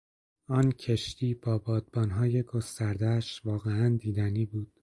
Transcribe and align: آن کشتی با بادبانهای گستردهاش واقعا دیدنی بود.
آن 0.47 0.71
کشتی 0.71 1.33
با 1.33 1.57
بادبانهای 1.57 2.43
گستردهاش 2.43 3.45
واقعا 3.45 3.97
دیدنی 3.97 4.45
بود. 4.45 4.73